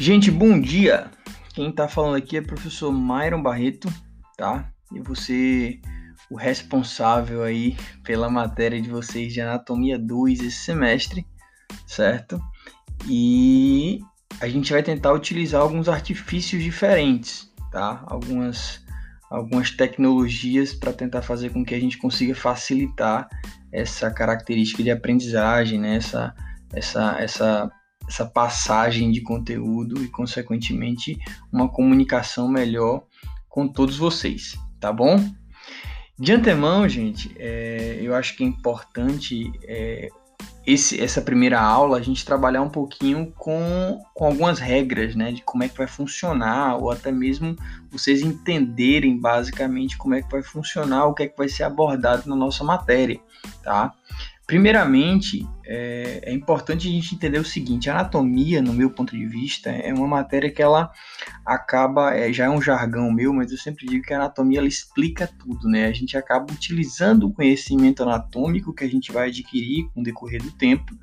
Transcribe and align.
Gente, 0.00 0.30
bom 0.30 0.60
dia! 0.60 1.10
Quem 1.52 1.72
tá 1.72 1.88
falando 1.88 2.14
aqui 2.14 2.36
é 2.36 2.40
o 2.40 2.46
professor 2.46 2.92
Myron 2.92 3.42
Barreto, 3.42 3.92
tá? 4.36 4.70
E 4.94 5.00
você, 5.00 5.80
o 6.30 6.36
responsável 6.36 7.42
aí 7.42 7.76
pela 8.04 8.30
matéria 8.30 8.80
de 8.80 8.88
vocês 8.88 9.32
de 9.32 9.40
Anatomia 9.40 9.98
2 9.98 10.38
esse 10.38 10.56
semestre, 10.56 11.26
certo? 11.84 12.40
E 13.08 13.98
a 14.40 14.48
gente 14.48 14.72
vai 14.72 14.84
tentar 14.84 15.12
utilizar 15.12 15.62
alguns 15.62 15.88
artifícios 15.88 16.62
diferentes, 16.62 17.52
tá? 17.72 18.04
Algumas, 18.06 18.80
algumas 19.28 19.72
tecnologias 19.72 20.72
para 20.74 20.92
tentar 20.92 21.22
fazer 21.22 21.50
com 21.50 21.64
que 21.64 21.74
a 21.74 21.80
gente 21.80 21.98
consiga 21.98 22.36
facilitar 22.36 23.28
essa 23.72 24.12
característica 24.12 24.80
de 24.80 24.92
aprendizagem, 24.92 25.80
né? 25.80 25.96
essa, 25.96 26.32
essa, 26.72 27.16
essa 27.18 27.72
essa 28.08 28.24
passagem 28.24 29.10
de 29.12 29.20
conteúdo 29.20 30.02
e, 30.02 30.08
consequentemente, 30.08 31.18
uma 31.52 31.68
comunicação 31.68 32.48
melhor 32.48 33.04
com 33.48 33.68
todos 33.68 33.96
vocês, 33.96 34.58
tá 34.80 34.92
bom? 34.92 35.16
De 36.18 36.32
antemão, 36.32 36.88
gente, 36.88 37.32
é, 37.38 37.98
eu 38.02 38.14
acho 38.14 38.36
que 38.36 38.42
é 38.42 38.46
importante 38.46 39.52
é, 39.62 40.08
esse, 40.66 41.00
essa 41.00 41.22
primeira 41.22 41.60
aula 41.60 41.98
a 41.98 42.02
gente 42.02 42.24
trabalhar 42.24 42.60
um 42.62 42.68
pouquinho 42.68 43.32
com, 43.36 44.02
com 44.14 44.26
algumas 44.26 44.58
regras, 44.58 45.14
né, 45.14 45.32
de 45.32 45.42
como 45.42 45.64
é 45.64 45.68
que 45.68 45.78
vai 45.78 45.86
funcionar, 45.86 46.76
ou 46.76 46.90
até 46.90 47.12
mesmo 47.12 47.56
vocês 47.90 48.20
entenderem 48.22 49.18
basicamente 49.18 49.96
como 49.96 50.14
é 50.14 50.22
que 50.22 50.30
vai 50.30 50.42
funcionar, 50.42 51.06
o 51.06 51.14
que 51.14 51.22
é 51.22 51.28
que 51.28 51.38
vai 51.38 51.48
ser 51.48 51.62
abordado 51.62 52.28
na 52.28 52.36
nossa 52.36 52.64
matéria, 52.64 53.20
tá? 53.62 53.94
Primeiramente, 54.48 55.46
é, 55.62 56.20
é, 56.22 56.32
importante 56.32 56.88
a 56.88 56.90
gente 56.90 57.14
entender 57.14 57.38
o 57.38 57.44
seguinte: 57.44 57.90
anatomia, 57.90 58.62
no 58.62 58.72
meu 58.72 58.88
ponto 58.88 59.14
de 59.14 59.26
vista, 59.26 59.68
é 59.68 59.92
uma 59.92 60.08
matéria 60.08 60.50
que 60.50 60.62
ela 60.62 60.90
acaba, 61.44 62.14
é, 62.14 62.32
já 62.32 62.46
é 62.46 62.48
um 62.48 62.62
jargão 62.62 63.12
meu, 63.12 63.34
mas 63.34 63.52
eu 63.52 63.58
sempre 63.58 63.86
digo 63.86 64.02
que 64.02 64.14
a 64.14 64.16
anatomia 64.16 64.60
ela 64.60 64.66
explica 64.66 65.26
tudo, 65.26 65.68
né? 65.68 65.84
A 65.84 65.92
gente 65.92 66.16
acaba 66.16 66.50
utilizando 66.50 67.24
o 67.24 67.32
conhecimento 67.34 68.02
anatômico 68.02 68.72
que 68.72 68.84
a 68.84 68.88
gente 68.88 69.12
vai 69.12 69.28
adquirir 69.28 69.86
com 69.92 70.00
o 70.00 70.02
decorrer 70.02 70.42
do 70.42 70.50
tempo 70.52 70.96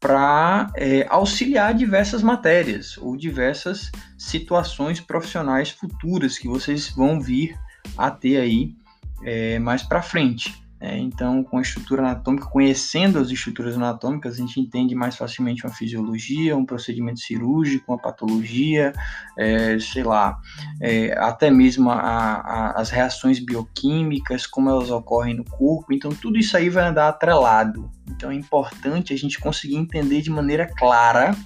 para 0.00 0.72
é, 0.74 1.06
auxiliar 1.10 1.74
diversas 1.74 2.22
matérias 2.22 2.96
ou 2.96 3.14
diversas 3.14 3.92
situações 4.16 5.00
profissionais 5.00 5.68
futuras 5.68 6.38
que 6.38 6.48
vocês 6.48 6.88
vão 6.88 7.20
vir 7.20 7.54
a 7.94 8.10
ter 8.10 8.38
aí 8.38 8.74
é, 9.22 9.58
mais 9.58 9.82
para 9.82 10.00
frente. 10.00 10.69
É, 10.80 10.96
então, 10.96 11.44
com 11.44 11.58
a 11.58 11.60
estrutura 11.60 12.00
anatômica, 12.00 12.46
conhecendo 12.46 13.18
as 13.18 13.30
estruturas 13.30 13.76
anatômicas, 13.76 14.34
a 14.34 14.36
gente 14.38 14.58
entende 14.58 14.94
mais 14.94 15.14
facilmente 15.14 15.66
uma 15.66 15.74
fisiologia, 15.74 16.56
um 16.56 16.64
procedimento 16.64 17.20
cirúrgico, 17.20 17.92
uma 17.92 17.98
patologia, 18.00 18.92
é, 19.38 19.78
sei 19.78 20.02
lá, 20.02 20.38
é, 20.80 21.12
até 21.18 21.50
mesmo 21.50 21.90
a, 21.90 22.00
a, 22.00 22.80
as 22.80 22.88
reações 22.88 23.38
bioquímicas, 23.38 24.46
como 24.46 24.70
elas 24.70 24.90
ocorrem 24.90 25.34
no 25.34 25.44
corpo. 25.44 25.92
Então, 25.92 26.10
tudo 26.12 26.38
isso 26.38 26.56
aí 26.56 26.70
vai 26.70 26.88
andar 26.88 27.08
atrelado. 27.08 27.90
Então, 28.08 28.30
é 28.30 28.34
importante 28.34 29.12
a 29.12 29.18
gente 29.18 29.38
conseguir 29.38 29.76
entender 29.76 30.22
de 30.22 30.30
maneira 30.30 30.66
clara 30.66 31.36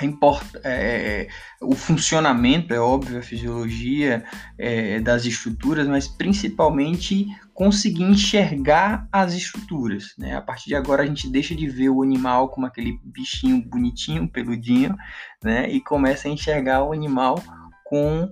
Importa, 0.00 0.60
é, 0.62 1.22
é, 1.22 1.28
o 1.60 1.74
funcionamento, 1.74 2.72
é 2.72 2.78
óbvio, 2.78 3.18
a 3.18 3.22
fisiologia 3.22 4.24
é, 4.56 5.00
das 5.00 5.24
estruturas, 5.24 5.88
mas 5.88 6.06
principalmente 6.06 7.26
conseguir 7.52 8.04
enxergar 8.04 9.08
as 9.10 9.34
estruturas. 9.34 10.14
Né? 10.16 10.36
A 10.36 10.40
partir 10.40 10.68
de 10.68 10.76
agora 10.76 11.02
a 11.02 11.06
gente 11.06 11.28
deixa 11.28 11.54
de 11.54 11.68
ver 11.68 11.88
o 11.88 12.02
animal 12.02 12.48
como 12.48 12.66
aquele 12.66 13.00
bichinho 13.02 13.60
bonitinho, 13.68 14.28
peludinho, 14.28 14.96
né? 15.42 15.68
e 15.68 15.80
começa 15.80 16.28
a 16.28 16.30
enxergar 16.30 16.84
o 16.84 16.92
animal 16.92 17.42
com 17.84 18.30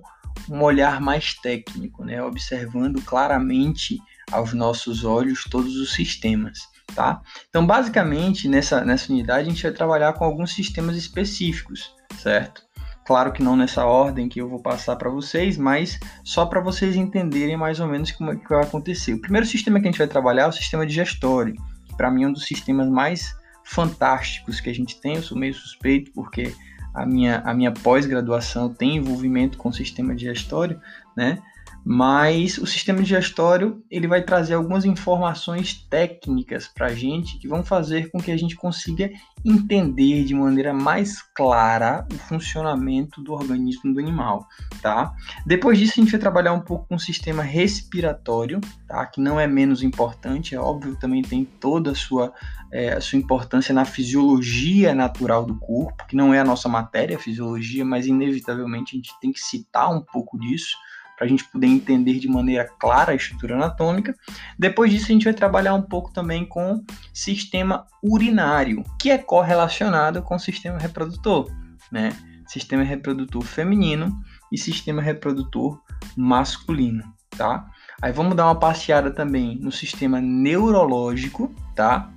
um 0.49 0.61
olhar 0.61 1.01
mais 1.01 1.33
técnico, 1.33 2.05
né? 2.05 2.23
observando 2.23 3.01
claramente 3.01 3.99
aos 4.31 4.53
nossos 4.53 5.03
olhos 5.03 5.43
todos 5.49 5.75
os 5.77 5.93
sistemas 5.93 6.59
tá? 6.95 7.21
Então, 7.49 7.65
basicamente, 7.65 8.47
nessa, 8.47 8.83
nessa 8.83 9.11
unidade, 9.11 9.47
a 9.47 9.51
gente 9.51 9.63
vai 9.63 9.71
trabalhar 9.71 10.13
com 10.13 10.23
alguns 10.23 10.53
sistemas 10.53 10.95
específicos, 10.95 11.93
certo? 12.17 12.65
Claro 13.05 13.31
que 13.31 13.41
não 13.41 13.55
nessa 13.55 13.85
ordem 13.85 14.27
que 14.27 14.41
eu 14.41 14.49
vou 14.49 14.61
passar 14.61 14.95
para 14.97 15.09
vocês, 15.09 15.57
mas 15.57 15.97
só 16.23 16.45
para 16.45 16.59
vocês 16.59 16.95
entenderem 16.95 17.55
mais 17.55 17.79
ou 17.79 17.87
menos 17.87 18.11
como 18.11 18.31
é 18.31 18.35
que 18.35 18.49
vai 18.49 18.63
acontecer. 18.63 19.13
O 19.13 19.21
primeiro 19.21 19.47
sistema 19.47 19.79
que 19.79 19.87
a 19.87 19.91
gente 19.91 19.99
vai 19.99 20.07
trabalhar 20.07 20.43
é 20.43 20.47
o 20.47 20.51
sistema 20.51 20.85
digestório, 20.85 21.55
para 21.95 22.11
mim 22.11 22.23
é 22.23 22.27
um 22.27 22.33
dos 22.33 22.45
sistemas 22.45 22.89
mais 22.89 23.33
fantásticos 23.63 24.59
que 24.59 24.69
a 24.69 24.73
gente 24.73 24.99
tem. 24.99 25.15
Eu 25.15 25.23
sou 25.23 25.37
meio 25.37 25.53
suspeito 25.53 26.11
porque 26.13 26.53
a 26.93 27.05
minha, 27.05 27.41
a 27.45 27.53
minha 27.53 27.71
pós-graduação 27.71 28.73
tem 28.73 28.97
envolvimento 28.97 29.57
com 29.57 29.69
o 29.69 29.73
sistema 29.73 30.13
digestório, 30.15 30.79
né? 31.15 31.41
Mas 31.89 32.57
o 32.57 32.65
sistema 32.65 33.01
digestório 33.01 33.81
ele 33.89 34.09
vai 34.09 34.21
trazer 34.21 34.55
algumas 34.55 34.83
informações 34.83 35.73
técnicas 35.89 36.67
para 36.67 36.87
a 36.87 36.93
gente 36.93 37.39
que 37.39 37.47
vão 37.47 37.63
fazer 37.63 38.11
com 38.11 38.19
que 38.19 38.29
a 38.29 38.35
gente 38.35 38.57
consiga 38.57 39.09
entender 39.45 40.25
de 40.25 40.33
maneira 40.33 40.73
mais 40.73 41.21
clara 41.33 42.05
o 42.11 42.15
funcionamento 42.15 43.21
do 43.21 43.31
organismo 43.31 43.93
do 43.93 44.01
animal, 44.01 44.45
tá? 44.81 45.13
Depois 45.45 45.79
disso 45.79 45.93
a 45.95 46.03
gente 46.03 46.11
vai 46.11 46.19
trabalhar 46.19 46.51
um 46.51 46.59
pouco 46.59 46.85
com 46.89 46.95
o 46.95 46.99
sistema 46.99 47.41
respiratório, 47.41 48.59
tá? 48.85 49.05
Que 49.05 49.21
não 49.21 49.39
é 49.39 49.47
menos 49.47 49.81
importante, 49.81 50.53
é 50.53 50.59
óbvio, 50.59 50.99
também 50.99 51.21
tem 51.21 51.45
toda 51.45 51.91
a 51.91 51.95
sua, 51.95 52.33
é, 52.69 52.95
a 52.95 52.99
sua 52.99 53.17
importância 53.17 53.73
na 53.73 53.85
fisiologia 53.85 54.93
natural 54.93 55.45
do 55.45 55.55
corpo, 55.55 56.05
que 56.05 56.17
não 56.17 56.33
é 56.33 56.39
a 56.41 56.43
nossa 56.43 56.67
matéria, 56.67 57.15
a 57.15 57.19
fisiologia, 57.19 57.85
mas 57.85 58.07
inevitavelmente 58.07 58.93
a 58.93 58.97
gente 58.97 59.17
tem 59.21 59.31
que 59.31 59.39
citar 59.39 59.89
um 59.89 60.01
pouco 60.01 60.37
disso, 60.37 60.75
para 61.17 61.25
a 61.25 61.29
gente 61.29 61.43
poder 61.45 61.65
entender 61.65 62.19
de 62.19 62.27
maneira 62.27 62.69
clara 62.79 63.11
a 63.11 63.15
estrutura 63.15 63.55
anatômica. 63.55 64.15
Depois 64.57 64.91
disso, 64.91 65.07
a 65.07 65.13
gente 65.13 65.23
vai 65.23 65.33
trabalhar 65.33 65.73
um 65.73 65.81
pouco 65.81 66.13
também 66.13 66.45
com 66.45 66.85
sistema 67.11 67.87
urinário, 68.03 68.83
que 69.01 69.09
é 69.09 69.17
correlacionado 69.17 70.21
com 70.21 70.35
o 70.35 70.39
sistema 70.39 70.77
reprodutor, 70.77 71.51
né? 71.91 72.15
Sistema 72.45 72.83
reprodutor 72.83 73.41
feminino 73.41 74.15
e 74.51 74.57
sistema 74.57 75.01
reprodutor 75.01 75.81
masculino, 76.15 77.03
tá? 77.31 77.67
Aí 77.99 78.11
vamos 78.11 78.35
dar 78.35 78.45
uma 78.45 78.59
passeada 78.59 79.11
também 79.11 79.57
no 79.59 79.71
sistema 79.71 80.21
neurológico, 80.21 81.53
tá? 81.75 82.11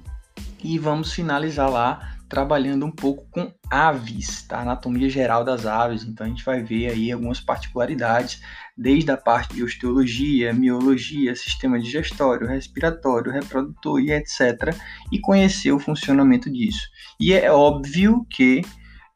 E 0.63 0.79
vamos 0.79 1.13
finalizar 1.15 1.71
lá 1.71 2.17
trabalhando 2.31 2.87
um 2.87 2.93
pouco 2.93 3.27
com 3.29 3.53
aves, 3.69 4.43
tá? 4.43 4.61
Anatomia 4.61 5.11
geral 5.11 5.43
das 5.45 5.67
aves. 5.67 6.05
Então 6.05 6.25
a 6.25 6.29
gente 6.31 6.45
vai 6.45 6.63
ver 6.63 6.89
aí 6.89 7.11
algumas 7.11 7.41
particularidades, 7.41 8.41
desde 8.81 9.11
a 9.11 9.17
parte 9.17 9.55
de 9.55 9.63
osteologia, 9.63 10.55
miologia, 10.55 11.37
sistema 11.37 11.79
digestório, 11.79 12.47
respiratório, 12.47 13.31
reprodutor 13.31 14.01
e 14.01 14.11
etc. 14.11 14.75
E 15.13 15.21
conhecer 15.21 15.71
o 15.71 15.79
funcionamento 15.79 16.51
disso. 16.51 16.89
E 17.21 17.35
é 17.35 17.53
óbvio 17.53 18.27
que 18.31 18.63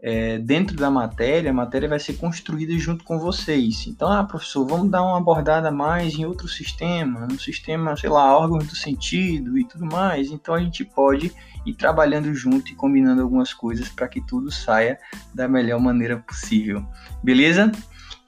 é, 0.02 0.36
dentro 0.36 0.76
da 0.76 0.90
matéria, 0.90 1.50
a 1.50 1.54
matéria 1.54 1.88
vai 1.88 1.98
ser 1.98 2.12
construída 2.18 2.78
junto 2.78 3.02
com 3.04 3.18
vocês. 3.18 3.86
Então, 3.86 4.12
ah, 4.12 4.22
professor, 4.22 4.66
vamos 4.66 4.90
dar 4.90 5.02
uma 5.02 5.16
abordada 5.16 5.70
mais 5.70 6.14
em 6.14 6.26
outro 6.26 6.46
sistema, 6.46 7.26
no 7.26 7.40
sistema, 7.40 7.96
sei 7.96 8.10
lá, 8.10 8.36
órgãos 8.36 8.66
do 8.66 8.76
sentido 8.76 9.58
e 9.58 9.64
tudo 9.64 9.86
mais. 9.86 10.30
Então, 10.30 10.54
a 10.54 10.60
gente 10.60 10.84
pode 10.84 11.32
ir 11.64 11.72
trabalhando 11.72 12.34
junto 12.34 12.70
e 12.70 12.74
combinando 12.74 13.22
algumas 13.22 13.54
coisas 13.54 13.88
para 13.88 14.06
que 14.06 14.20
tudo 14.20 14.50
saia 14.50 14.98
da 15.32 15.48
melhor 15.48 15.80
maneira 15.80 16.18
possível. 16.18 16.84
Beleza? 17.22 17.72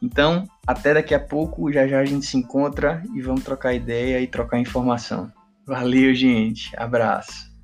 Então, 0.02 0.44
até 0.66 0.94
daqui 0.94 1.14
a 1.14 1.20
pouco, 1.20 1.72
já 1.72 1.86
já 1.86 2.00
a 2.00 2.04
gente 2.04 2.26
se 2.26 2.36
encontra 2.36 3.02
e 3.14 3.20
vamos 3.20 3.44
trocar 3.44 3.74
ideia 3.74 4.20
e 4.20 4.26
trocar 4.26 4.58
informação. 4.58 5.30
Valeu, 5.66 6.14
gente. 6.14 6.70
Abraço. 6.76 7.55